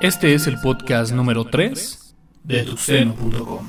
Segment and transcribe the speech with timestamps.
[0.00, 3.66] Este es el podcast número 3 de tuxeno.com.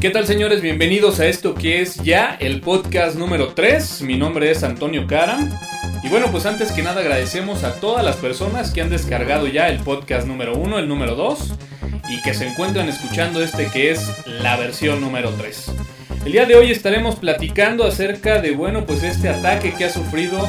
[0.00, 0.62] ¿Qué tal señores?
[0.62, 4.02] Bienvenidos a esto que es ya el podcast número 3.
[4.02, 5.38] Mi nombre es Antonio Cara.
[6.02, 9.68] Y bueno, pues antes que nada agradecemos a todas las personas que han descargado ya
[9.68, 11.52] el podcast número 1, el número 2
[12.10, 15.72] y que se encuentran escuchando este que es la versión número 3.
[16.24, 20.48] El día de hoy estaremos platicando acerca de, bueno, pues este ataque que ha sufrido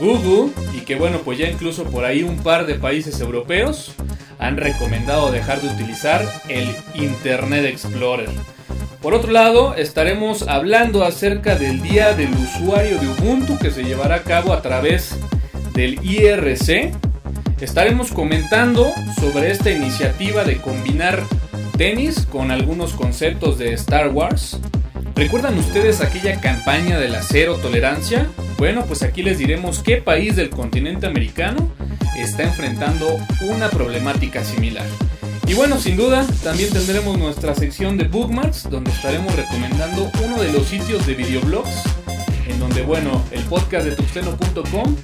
[0.00, 3.92] Google y que, bueno, pues ya incluso por ahí un par de países europeos
[4.38, 8.30] han recomendado dejar de utilizar el Internet Explorer.
[9.02, 14.16] Por otro lado, estaremos hablando acerca del Día del Usuario de Ubuntu que se llevará
[14.16, 15.16] a cabo a través
[15.72, 16.92] del IRC.
[17.62, 21.22] Estaremos comentando sobre esta iniciativa de combinar
[21.78, 24.60] tenis con algunos conceptos de Star Wars.
[25.14, 28.26] ¿Recuerdan ustedes aquella campaña de la cero tolerancia?
[28.58, 31.72] Bueno, pues aquí les diremos qué país del continente americano
[32.18, 33.16] está enfrentando
[33.48, 34.86] una problemática similar.
[35.50, 40.52] Y bueno, sin duda, también tendremos nuestra sección de bookmarks, donde estaremos recomendando uno de
[40.52, 41.82] los sitios de videoblogs,
[42.46, 44.94] en donde, bueno, el podcast de tuxteno.com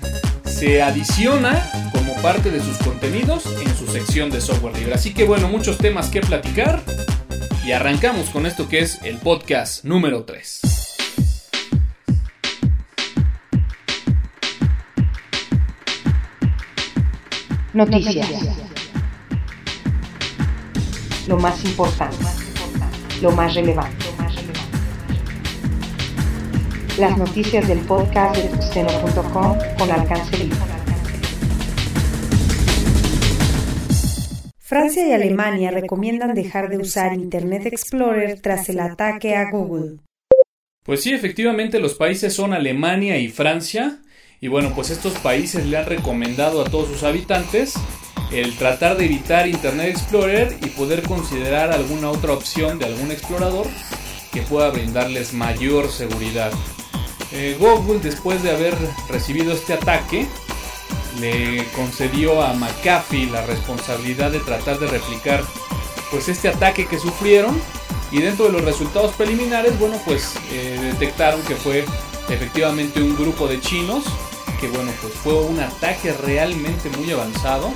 [0.44, 4.94] se adiciona como parte de sus contenidos en su sección de software libre.
[4.94, 6.80] Así que bueno, muchos temas que platicar
[7.67, 10.61] y arrancamos con esto que es el podcast número 3.
[17.74, 18.66] Noticias
[21.27, 22.16] lo más importante,
[23.20, 24.06] lo más relevante.
[26.98, 30.56] Las noticias del podcast de tuxteno.com con alcance libre.
[34.58, 39.98] Francia y Alemania recomiendan dejar de usar Internet Explorer tras el ataque a Google.
[40.84, 43.98] Pues sí, efectivamente los países son Alemania y Francia.
[44.40, 47.74] Y bueno, pues estos países le han recomendado a todos sus habitantes
[48.33, 53.67] el tratar de evitar Internet Explorer y poder considerar alguna otra opción de algún explorador
[54.33, 56.53] que pueda brindarles mayor seguridad.
[57.33, 58.77] Eh, Google, después de haber
[59.09, 60.27] recibido este ataque,
[61.20, 65.43] le concedió a McAfee la responsabilidad de tratar de replicar
[66.11, 67.61] pues este ataque que sufrieron
[68.13, 71.85] y dentro de los resultados preliminares, bueno, pues eh, detectaron que fue
[72.29, 74.05] efectivamente un grupo de chinos
[74.61, 77.73] que bueno, pues fue un ataque realmente muy avanzado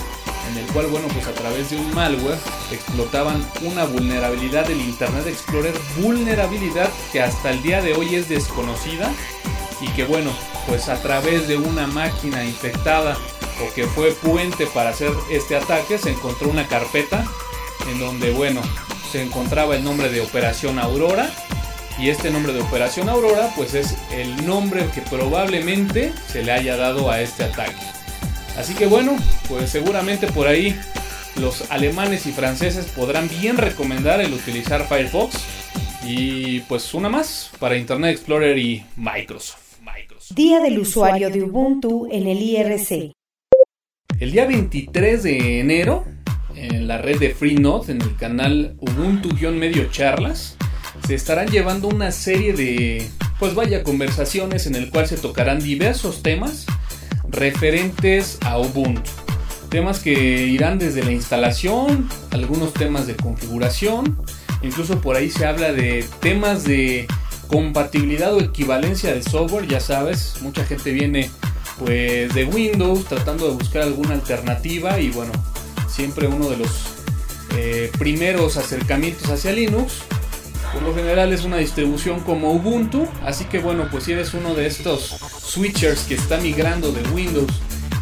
[0.51, 2.39] en el cual, bueno, pues a través de un malware
[2.73, 9.11] explotaban una vulnerabilidad del Internet Explorer, vulnerabilidad que hasta el día de hoy es desconocida
[9.81, 10.31] y que, bueno,
[10.67, 13.17] pues a través de una máquina infectada
[13.65, 17.25] o que fue puente para hacer este ataque, se encontró una carpeta
[17.91, 18.61] en donde, bueno,
[19.11, 21.31] se encontraba el nombre de Operación Aurora
[21.99, 26.77] y este nombre de Operación Aurora pues es el nombre que probablemente se le haya
[26.77, 28.00] dado a este ataque.
[28.61, 29.17] Así que bueno,
[29.49, 30.79] pues seguramente por ahí
[31.41, 35.35] los alemanes y franceses podrán bien recomendar el utilizar Firefox.
[36.05, 39.79] Y pues una más para Internet Explorer y Microsoft.
[40.35, 43.13] Día del usuario de Ubuntu en el IRC.
[44.19, 46.05] El día 23 de enero,
[46.55, 50.59] en la red de FreeNode, en el canal Ubuntu-Medio Charlas,
[51.07, 56.23] se estarán llevando una serie de, pues vaya, conversaciones en el cual se tocarán diversos
[56.23, 56.67] temas
[57.31, 59.11] referentes a Ubuntu.
[59.69, 64.17] Temas que irán desde la instalación, algunos temas de configuración,
[64.63, 67.07] incluso por ahí se habla de temas de
[67.47, 71.31] compatibilidad o equivalencia de software, ya sabes, mucha gente viene
[71.79, 75.33] pues de Windows tratando de buscar alguna alternativa y bueno,
[75.89, 76.71] siempre uno de los
[77.57, 80.03] eh, primeros acercamientos hacia Linux
[80.73, 84.55] por lo general es una distribución como Ubuntu, así que bueno, pues si eres uno
[84.55, 87.53] de estos switchers que está migrando de Windows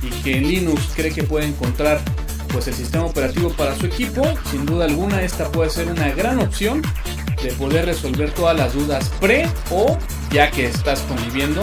[0.02, 2.00] y que en Linux cree que puede encontrar
[2.52, 6.40] pues el sistema operativo para su equipo, sin duda alguna esta puede ser una gran
[6.40, 6.82] opción
[7.42, 9.96] de poder resolver todas las dudas pre o
[10.30, 11.62] ya que estás conviviendo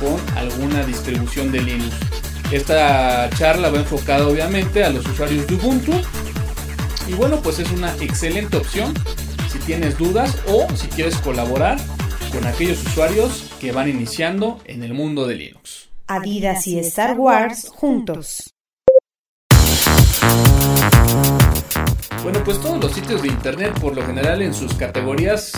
[0.00, 1.94] con alguna distribución de Linux.
[2.50, 5.92] Esta charla va enfocada obviamente a los usuarios de Ubuntu
[7.06, 8.94] y bueno pues es una excelente opción
[9.68, 11.76] tienes dudas o si quieres colaborar
[12.32, 15.90] con aquellos usuarios que van iniciando en el mundo de Linux.
[16.06, 18.54] Adidas y Star Wars juntos.
[22.22, 25.52] Bueno, pues todos los sitios de internet por lo general en sus categorías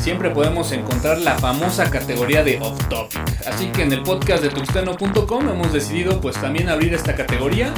[0.00, 3.20] siempre podemos encontrar la famosa categoría de off topic.
[3.46, 7.74] Así que en el podcast de tuxteno.com hemos decidido pues también abrir esta categoría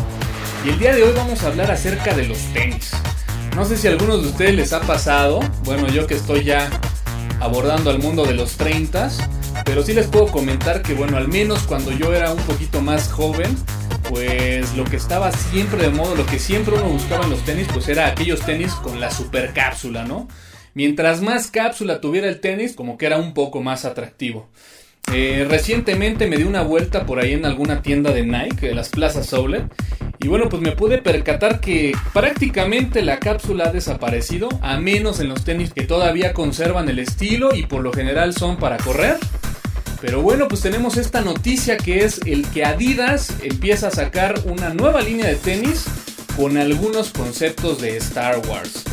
[0.65, 2.93] y el día de hoy vamos a hablar acerca de los tenis.
[3.55, 6.69] No sé si a algunos de ustedes les ha pasado, bueno yo que estoy ya
[7.39, 9.11] abordando al mundo de los 30,
[9.65, 13.13] pero sí les puedo comentar que bueno, al menos cuando yo era un poquito más
[13.13, 13.57] joven,
[14.09, 17.69] pues lo que estaba siempre de modo, lo que siempre uno buscaba en los tenis,
[17.73, 20.27] pues era aquellos tenis con la super cápsula, ¿no?
[20.75, 24.49] Mientras más cápsula tuviera el tenis, como que era un poco más atractivo.
[25.13, 28.89] Eh, recientemente me di una vuelta por ahí en alguna tienda de Nike, de las
[28.89, 29.67] plazas Soule,
[30.25, 35.29] y bueno, pues me pude percatar que prácticamente la cápsula ha desaparecido, a menos en
[35.29, 39.19] los tenis que todavía conservan el estilo y por lo general son para correr.
[40.01, 44.73] Pero bueno, pues tenemos esta noticia que es el que Adidas empieza a sacar una
[44.73, 45.85] nueva línea de tenis
[46.37, 48.85] con algunos conceptos de Star Wars.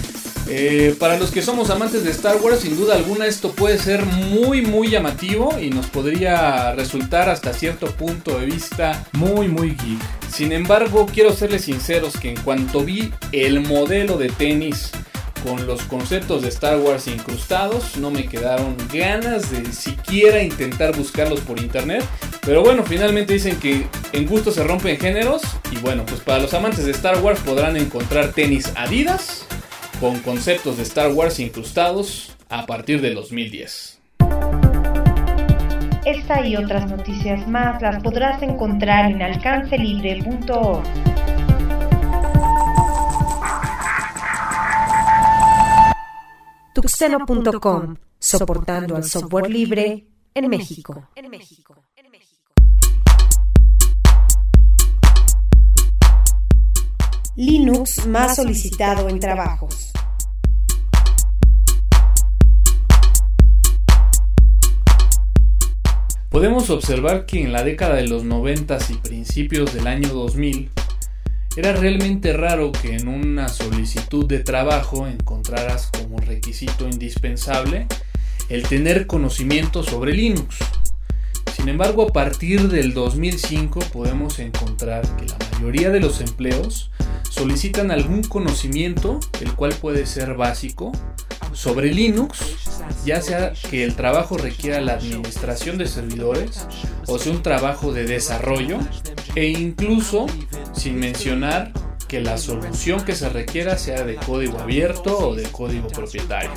[0.48, 4.06] Eh, para los que somos amantes de Star Wars, sin duda alguna esto puede ser
[4.06, 10.02] muy muy llamativo y nos podría resultar hasta cierto punto de vista muy muy geek.
[10.32, 14.92] Sin embargo, quiero serles sinceros que en cuanto vi el modelo de tenis
[15.44, 21.40] con los conceptos de Star Wars incrustados, no me quedaron ganas de siquiera intentar buscarlos
[21.42, 22.04] por internet.
[22.46, 25.42] Pero bueno, finalmente dicen que en gusto se rompen géneros.
[25.72, 29.46] Y bueno, pues para los amantes de Star Wars podrán encontrar tenis Adidas
[30.02, 34.02] con conceptos de Star Wars incrustados a partir del 2010.
[36.06, 40.84] Esta y otras noticias más las podrás encontrar en alcancelibre.org.
[46.74, 51.10] Tuxeno.com, soportando al software libre en México.
[57.36, 59.91] Linux más solicitado en trabajos.
[66.32, 70.70] Podemos observar que en la década de los 90 y principios del año 2000
[71.58, 77.86] era realmente raro que en una solicitud de trabajo encontraras como requisito indispensable
[78.48, 80.56] el tener conocimiento sobre Linux.
[81.54, 86.92] Sin embargo, a partir del 2005 podemos encontrar que la mayoría de los empleos
[87.30, 90.94] solicitan algún conocimiento, el cual puede ser básico,
[91.54, 92.40] sobre Linux,
[93.06, 96.68] ya sea que el trabajo requiera la administración de servidores
[97.08, 98.78] o sea un trabajo de desarrollo
[99.36, 100.28] e incluso
[100.74, 101.72] sin mencionar
[102.08, 106.52] que la solución que se requiera sea de código abierto o de código propietario.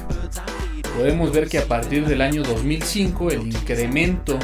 [0.97, 4.39] Podemos ver que a partir del año 2005 el incremento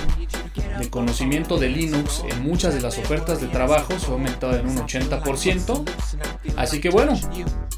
[0.78, 4.68] de conocimiento de Linux en muchas de las ofertas de trabajo se ha aumentado en
[4.68, 5.84] un 80%.
[6.56, 7.18] Así que bueno,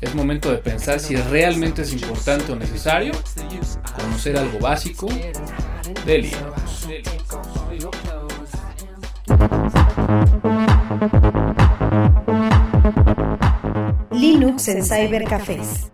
[0.03, 3.13] es momento de pensar si realmente es importante o necesario
[3.97, 5.09] conocer algo básico
[6.05, 6.89] de Linux.
[14.11, 15.93] Linux en Cybercafés.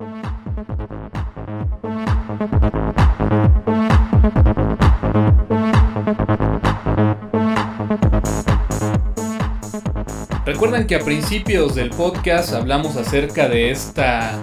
[10.58, 14.40] Recuerdan que a principios del podcast hablamos acerca de esta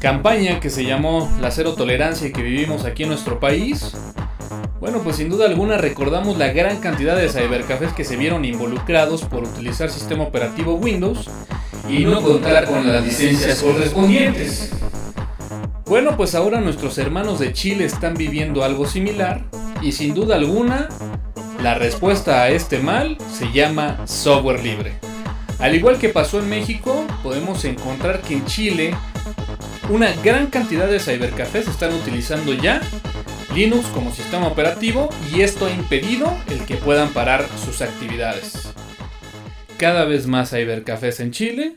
[0.00, 3.92] campaña que se llamó la cero tolerancia que vivimos aquí en nuestro país.
[4.80, 9.20] Bueno, pues sin duda alguna recordamos la gran cantidad de cybercafés que se vieron involucrados
[9.26, 11.28] por utilizar sistema operativo Windows
[11.90, 14.70] y no contar con las licencias correspondientes.
[15.84, 19.44] Bueno, pues ahora nuestros hermanos de Chile están viviendo algo similar
[19.82, 20.88] y sin duda alguna
[21.62, 24.98] la respuesta a este mal se llama software libre.
[25.58, 28.94] Al igual que pasó en México, podemos encontrar que en Chile
[29.90, 32.80] una gran cantidad de cybercafés están utilizando ya
[33.54, 38.72] Linux como sistema operativo y esto ha impedido el que puedan parar sus actividades.
[39.78, 41.76] Cada vez más cybercafés en Chile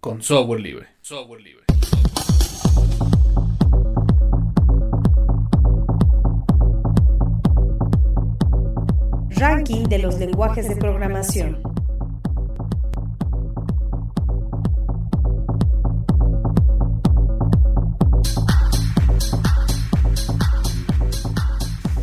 [0.00, 0.86] con software libre.
[1.02, 1.64] Software libre.
[9.30, 11.77] Ranking de los lenguajes de programación.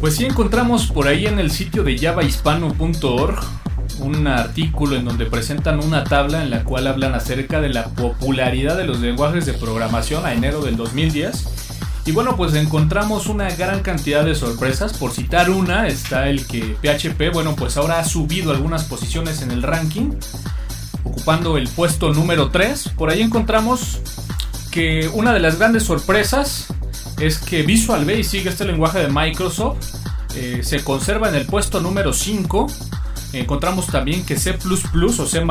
[0.05, 3.39] Pues sí encontramos por ahí en el sitio de javahispano.org
[4.01, 8.77] un artículo en donde presentan una tabla en la cual hablan acerca de la popularidad
[8.77, 11.45] de los lenguajes de programación a enero del 2010.
[12.05, 14.95] Y bueno, pues encontramos una gran cantidad de sorpresas.
[14.95, 19.49] Por citar una, está el que PHP, bueno, pues ahora ha subido algunas posiciones en
[19.49, 20.11] el ranking,
[21.03, 22.89] ocupando el puesto número 3.
[22.89, 24.01] Por ahí encontramos
[24.69, 26.67] que una de las grandes sorpresas
[27.19, 29.95] es que Visual Basic, este lenguaje de Microsoft,
[30.35, 32.67] eh, se conserva en el puesto número 5.
[33.33, 35.43] Encontramos también que C o C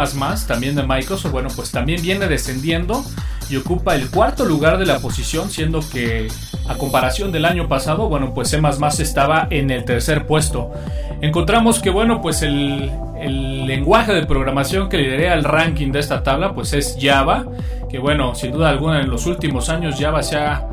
[0.47, 3.04] también de Microsoft, bueno, pues también viene descendiendo
[3.50, 6.28] y ocupa el cuarto lugar de la posición, siendo que
[6.66, 8.61] a comparación del año pasado, bueno, pues C
[9.02, 10.73] estaba en el tercer puesto.
[11.21, 12.90] Encontramos que, bueno, pues el,
[13.21, 17.47] el lenguaje de programación que lidera el ranking de esta tabla, pues es Java,
[17.90, 20.66] que bueno, sin duda alguna en los últimos años Java se ha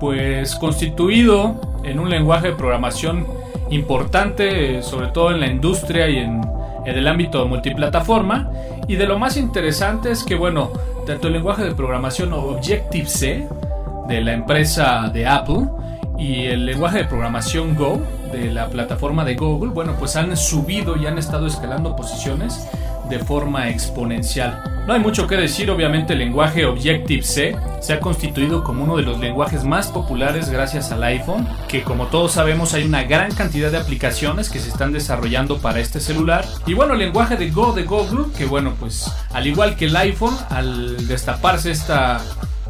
[0.00, 3.26] pues constituido en un lenguaje de programación
[3.70, 6.40] importante, sobre todo en la industria y en,
[6.86, 8.50] el ámbito multiplataforma.
[8.88, 10.72] Y de lo más interesante es que, bueno,
[11.06, 13.46] tanto el lenguaje de programación Objective-C
[14.08, 15.66] de la empresa de Apple
[16.18, 18.00] y el lenguaje de programación Go
[18.32, 22.66] de la plataforma de Google, bueno, pues han subido y han estado escalando posiciones
[23.10, 24.62] de forma exponencial.
[24.86, 29.02] No hay mucho que decir, obviamente el lenguaje Objective-C se ha constituido como uno de
[29.02, 33.70] los lenguajes más populares gracias al iPhone, que como todos sabemos hay una gran cantidad
[33.70, 36.44] de aplicaciones que se están desarrollando para este celular.
[36.66, 39.96] Y bueno, el lenguaje de Go de Google, que bueno, pues al igual que el
[39.96, 42.20] iPhone, al destaparse esta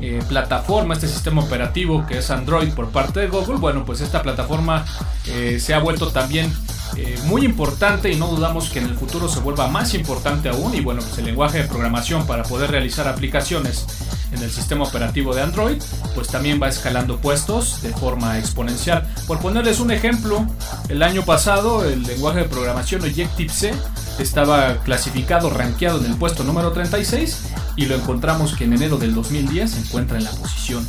[0.00, 4.22] eh, plataforma, este sistema operativo que es Android por parte de Google, bueno, pues esta
[4.22, 4.84] plataforma
[5.26, 6.52] eh, se ha vuelto también
[6.96, 10.74] eh, muy importante y no dudamos que en el futuro se vuelva más importante aún.
[10.74, 13.86] Y bueno, pues el lenguaje de programación para poder realizar aplicaciones
[14.32, 15.82] en el sistema operativo de Android,
[16.14, 19.08] pues también va escalando puestos de forma exponencial.
[19.26, 20.46] Por ponerles un ejemplo,
[20.88, 23.72] el año pasado el lenguaje de programación Objective-C
[24.18, 27.40] estaba clasificado, rankeado en el puesto número 36
[27.76, 30.86] y lo encontramos que en enero del 2010 se encuentra en la posición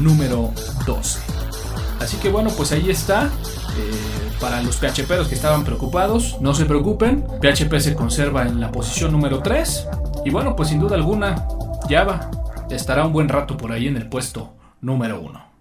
[0.00, 0.52] número
[0.86, 1.20] 12.
[2.00, 3.30] Así que bueno, pues ahí está.
[3.76, 7.24] Eh, para los PHPeros que estaban preocupados, no se preocupen.
[7.40, 9.88] PHP se conserva en la posición número 3.
[10.24, 11.46] Y bueno, pues sin duda alguna,
[11.88, 12.30] Java
[12.70, 15.53] estará un buen rato por ahí en el puesto número 1.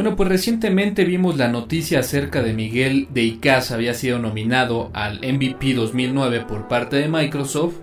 [0.00, 5.18] Bueno, pues recientemente vimos la noticia acerca de Miguel de Icaza había sido nominado al
[5.18, 7.74] MVP 2009 por parte de Microsoft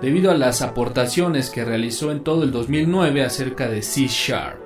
[0.00, 4.60] debido a las aportaciones que realizó en todo el 2009 acerca de C Sharp.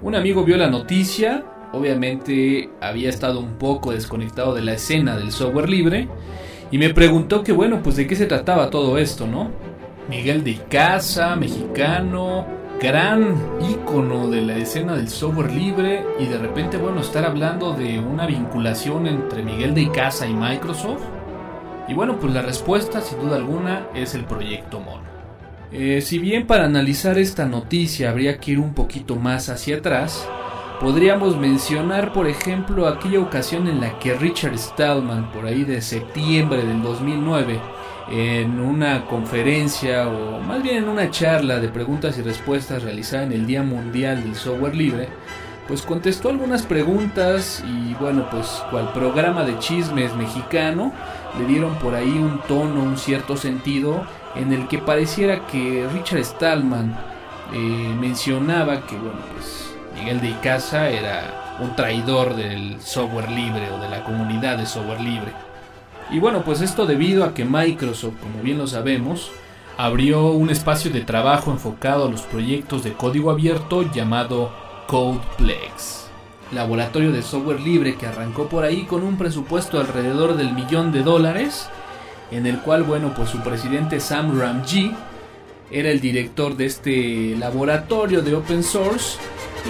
[0.00, 5.30] Un amigo vio la noticia, obviamente había estado un poco desconectado de la escena del
[5.30, 6.08] software libre
[6.70, 9.50] y me preguntó que bueno, pues de qué se trataba todo esto, ¿no?
[10.08, 12.46] Miguel de Icaza, mexicano,
[12.80, 17.98] gran ícono de la escena del software libre y de repente, bueno, estar hablando de
[17.98, 21.02] una vinculación entre Miguel de Icaza y Microsoft.
[21.88, 25.08] Y bueno, pues la respuesta, sin duda alguna, es el proyecto Mono.
[25.72, 30.28] Eh, si bien para analizar esta noticia habría que ir un poquito más hacia atrás,
[30.80, 36.64] podríamos mencionar, por ejemplo, aquella ocasión en la que Richard Stallman, por ahí de septiembre
[36.64, 37.60] del 2009,
[38.10, 43.32] en una conferencia o más bien en una charla de preguntas y respuestas realizada en
[43.32, 45.08] el Día Mundial del Software Libre,
[45.66, 50.92] pues contestó algunas preguntas y bueno, pues cual programa de chismes mexicano,
[51.38, 54.02] le dieron por ahí un tono, un cierto sentido
[54.34, 56.96] en el que pareciera que Richard Stallman
[57.52, 63.78] eh, mencionaba que bueno, pues Miguel de Icaza era un traidor del software libre o
[63.78, 65.47] de la comunidad de software libre.
[66.10, 69.30] Y bueno, pues esto debido a que Microsoft, como bien lo sabemos,
[69.76, 74.50] abrió un espacio de trabajo enfocado a los proyectos de código abierto llamado
[74.86, 76.08] CodePlex,
[76.52, 81.02] laboratorio de software libre que arrancó por ahí con un presupuesto alrededor del millón de
[81.02, 81.68] dólares,
[82.30, 84.92] en el cual, bueno, pues su presidente Sam Ramji
[85.70, 89.18] era el director de este laboratorio de open source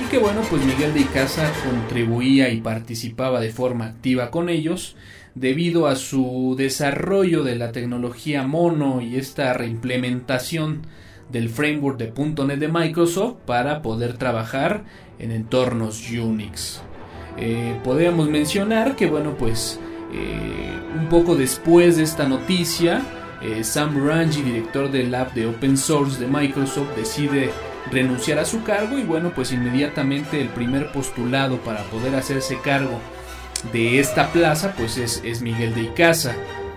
[0.00, 4.94] y que bueno, pues Miguel de Icaza contribuía y participaba de forma activa con ellos
[5.40, 10.82] debido a su desarrollo de la tecnología mono y esta reimplementación
[11.30, 12.12] del framework de
[12.44, 14.84] .NET de Microsoft para poder trabajar
[15.18, 16.80] en entornos Unix.
[17.36, 19.78] Eh, podríamos mencionar que bueno pues
[20.12, 23.02] eh, un poco después de esta noticia
[23.40, 27.50] eh, Sam Rangi, director del lab de open source de Microsoft, decide
[27.92, 32.98] renunciar a su cargo y bueno pues inmediatamente el primer postulado para poder hacerse cargo
[33.72, 36.34] de esta plaza pues es, Miguel de Icaza.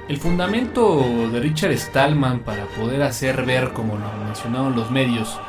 [0.08, 5.40] El fundamento de Richard Stallman para poder hacer ver, como lo mencionaron los medios,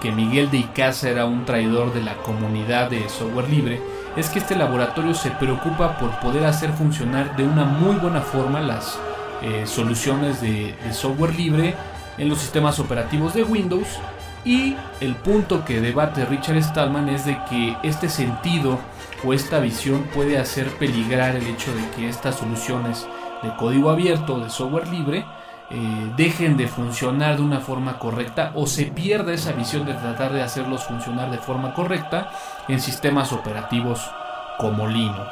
[0.00, 3.80] que Miguel de Icaza era un traidor de la comunidad de software libre,
[4.16, 8.60] es que este laboratorio se preocupa por poder hacer funcionar de una muy buena forma
[8.60, 8.98] las
[9.42, 11.74] eh, soluciones de software libre
[12.18, 13.98] en los sistemas operativos de Windows
[14.44, 18.78] Y el punto que debate Richard Stallman es de que este sentido
[19.24, 23.06] o esta visión puede hacer peligrar el hecho de que estas soluciones
[23.42, 25.24] de código abierto, de software libre,
[25.70, 30.34] eh, dejen de funcionar de una forma correcta o se pierda esa visión de tratar
[30.34, 32.30] de hacerlos funcionar de forma correcta
[32.68, 34.10] en sistemas operativos
[34.58, 35.30] como Linux.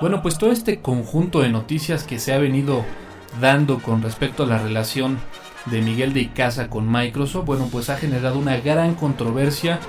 [0.00, 2.84] Bueno, pues todo este conjunto de noticias que se ha venido
[3.40, 5.18] dando con respecto a la relación
[5.70, 9.80] de Miguel de Icaza con Microsoft, bueno, pues ha generado una gran controversia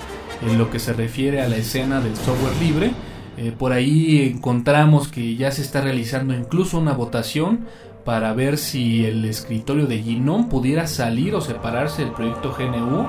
[0.41, 2.91] en lo que se refiere a la escena del software libre.
[3.37, 7.67] Eh, por ahí encontramos que ya se está realizando incluso una votación
[8.03, 13.07] para ver si el escritorio de Gnome pudiera salir o separarse del proyecto GNU.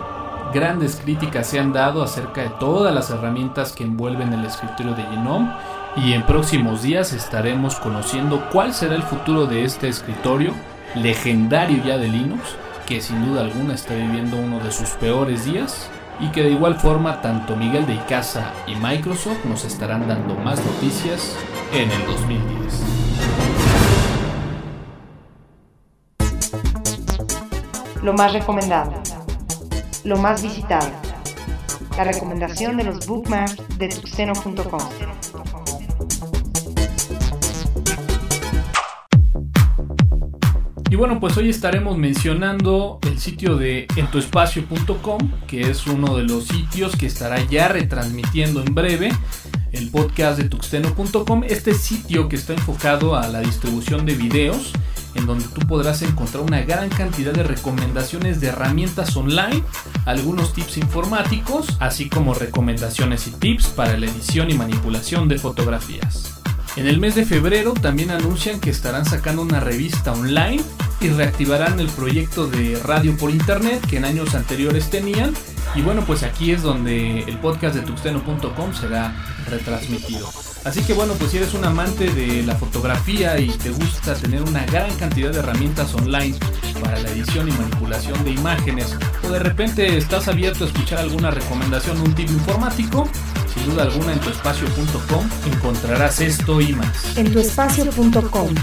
[0.52, 5.04] Grandes críticas se han dado acerca de todas las herramientas que envuelven el escritorio de
[5.04, 5.52] Gnome
[5.96, 10.54] y en próximos días estaremos conociendo cuál será el futuro de este escritorio
[10.94, 12.56] legendario ya de Linux,
[12.86, 16.74] que sin duda alguna está viviendo uno de sus peores días y que de igual
[16.74, 21.36] forma tanto Miguel de Icaza y Microsoft nos estarán dando más noticias
[21.72, 23.00] en el 2010.
[28.02, 28.92] Lo más recomendado.
[30.04, 30.90] Lo más visitado.
[31.96, 34.80] La recomendación de los bookmarks de tuxeno.com.
[40.90, 46.48] Y bueno, pues hoy estaremos mencionando el sitio de entuespacio.com, que es uno de los
[46.48, 49.12] sitios que estará ya retransmitiendo en breve
[49.70, 54.72] el podcast de tuxteno.com, este sitio que está enfocado a la distribución de videos
[55.14, 59.62] en donde tú podrás encontrar una gran cantidad de recomendaciones de herramientas online,
[60.06, 66.39] algunos tips informáticos, así como recomendaciones y tips para la edición y manipulación de fotografías.
[66.80, 70.62] En el mes de febrero también anuncian que estarán sacando una revista online
[71.02, 75.34] y reactivarán el proyecto de radio por internet que en años anteriores tenían.
[75.74, 79.14] Y bueno, pues aquí es donde el podcast de tuxteno.com será
[79.50, 80.26] retransmitido.
[80.64, 84.40] Así que bueno, pues si eres un amante de la fotografía y te gusta tener
[84.40, 86.38] una gran cantidad de herramientas online
[86.80, 91.30] para la edición y manipulación de imágenes, o de repente estás abierto a escuchar alguna
[91.30, 93.06] recomendación un tip informático,
[93.54, 97.16] sin duda alguna en tuespacio.com encontrarás esto y más.
[97.16, 98.54] En tuespacio.com,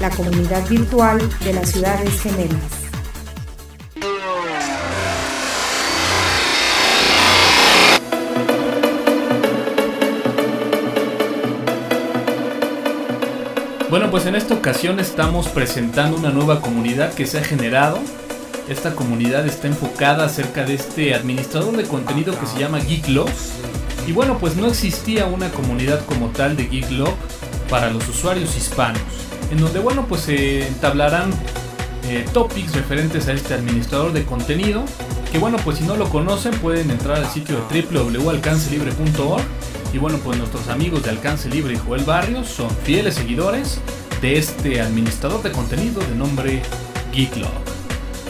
[0.00, 2.80] la comunidad virtual de las ciudades gemelas.
[13.90, 17.98] Bueno, pues en esta ocasión estamos presentando una nueva comunidad que se ha generado.
[18.68, 23.28] Esta comunidad está enfocada acerca de este administrador de contenido que se llama GeekLog.
[24.06, 27.14] Y bueno, pues no existía una comunidad como tal de GeekLog
[27.68, 29.02] para los usuarios hispanos.
[29.50, 31.30] En donde, bueno, pues se entablarán
[32.04, 34.84] eh, topics referentes a este administrador de contenido.
[35.32, 39.44] Que bueno, pues si no lo conocen pueden entrar al sitio www.alcancelibre.org
[39.92, 43.80] y bueno, pues nuestros amigos de Alcance Libre y Joel Barrios son fieles seguidores
[44.20, 46.62] de este administrador de contenido de nombre
[47.12, 47.50] Geeklog.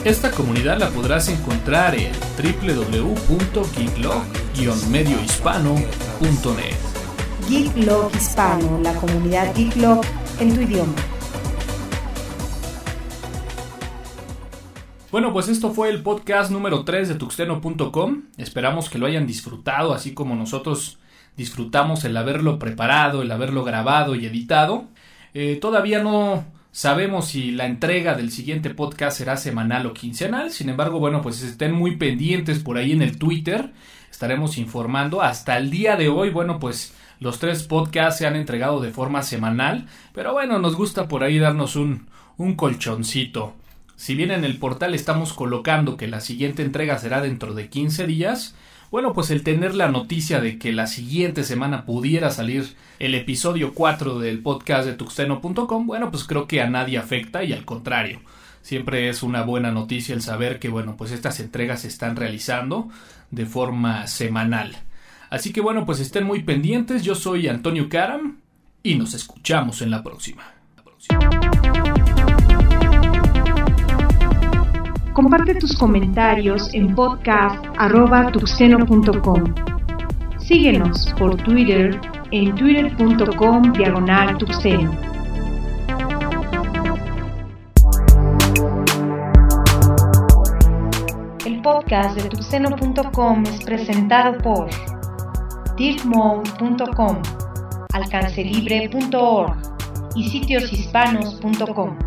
[0.03, 2.11] Esta comunidad la podrás encontrar en
[4.51, 6.77] www.geeklog-mediohispano.net.
[7.47, 10.01] Geeklog Hispano, la comunidad Geeklog
[10.39, 10.93] en tu idioma.
[15.11, 18.23] Bueno, pues esto fue el podcast número 3 de tuxteno.com.
[18.37, 20.99] Esperamos que lo hayan disfrutado, así como nosotros
[21.35, 24.85] disfrutamos el haberlo preparado, el haberlo grabado y editado.
[25.33, 30.51] Eh, todavía no sabemos si la entrega del siguiente podcast será semanal o quincenal.
[30.51, 33.73] Sin embargo, bueno, pues estén muy pendientes por ahí en el Twitter.
[34.11, 35.21] Estaremos informando.
[35.21, 39.23] Hasta el día de hoy, bueno, pues los tres podcasts se han entregado de forma
[39.23, 39.87] semanal.
[40.13, 43.53] Pero bueno, nos gusta por ahí darnos un, un colchoncito.
[43.95, 48.07] Si bien en el portal estamos colocando que la siguiente entrega será dentro de 15
[48.07, 48.55] días,
[48.91, 53.73] bueno, pues el tener la noticia de que la siguiente semana pudiera salir el episodio
[53.73, 58.19] 4 del podcast de tuxteno.com, bueno, pues creo que a nadie afecta y al contrario.
[58.61, 62.89] Siempre es una buena noticia el saber que, bueno, pues estas entregas se están realizando
[63.31, 64.75] de forma semanal.
[65.31, 67.03] Así que bueno, pues estén muy pendientes.
[67.03, 68.41] Yo soy Antonio Karam
[68.83, 70.43] y nos escuchamos en la próxima.
[75.13, 79.55] Comparte tus comentarios en podcast.tuxeno.com.
[80.39, 81.97] Síguenos por Twitter
[82.31, 85.10] en twitter.com diagonal tuxeno.
[91.61, 94.67] el podcast de tuxeno.com es presentado por
[95.77, 97.21] dirtmode.com,
[97.93, 99.57] alcancelibre.org
[100.15, 101.99] y sitioshispanos.com.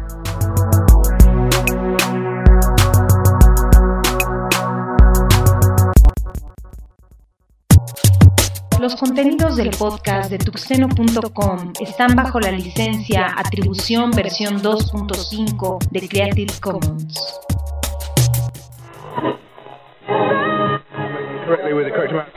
[8.81, 16.53] Los contenidos del podcast de tuxeno.com están bajo la licencia Atribución versión 2.5 de Creative
[16.61, 17.39] Commons.
[21.45, 22.34] correctly with the correct amount.